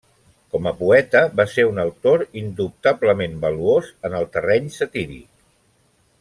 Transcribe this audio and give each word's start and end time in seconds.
Com 0.53 0.69
a 0.69 0.71
poeta 0.77 1.19
va 1.41 1.45
ser 1.55 1.65
un 1.71 1.81
autor 1.83 2.23
indubtablement 2.41 3.37
valuós 3.45 3.93
en 4.11 4.19
el 4.23 4.27
terreny 4.39 4.73
satíric. 4.81 5.29